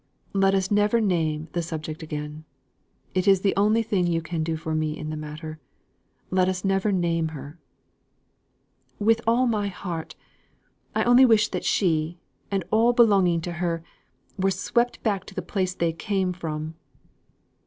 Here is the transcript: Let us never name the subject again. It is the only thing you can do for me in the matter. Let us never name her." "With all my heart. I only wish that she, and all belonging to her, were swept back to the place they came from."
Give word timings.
Let 0.33 0.55
us 0.55 0.71
never 0.71 0.99
name 0.99 1.47
the 1.51 1.61
subject 1.61 2.01
again. 2.01 2.43
It 3.13 3.27
is 3.27 3.41
the 3.41 3.55
only 3.55 3.83
thing 3.83 4.07
you 4.07 4.19
can 4.23 4.41
do 4.41 4.57
for 4.57 4.73
me 4.73 4.97
in 4.97 5.11
the 5.11 5.15
matter. 5.15 5.59
Let 6.31 6.49
us 6.49 6.65
never 6.65 6.91
name 6.91 7.27
her." 7.37 7.59
"With 8.97 9.21
all 9.27 9.45
my 9.45 9.67
heart. 9.67 10.15
I 10.95 11.03
only 11.03 11.23
wish 11.23 11.49
that 11.49 11.65
she, 11.65 12.17
and 12.49 12.63
all 12.71 12.93
belonging 12.93 13.41
to 13.41 13.51
her, 13.61 13.83
were 14.39 14.49
swept 14.49 15.03
back 15.03 15.23
to 15.25 15.35
the 15.35 15.41
place 15.43 15.75
they 15.75 15.93
came 15.93 16.33
from." 16.33 16.73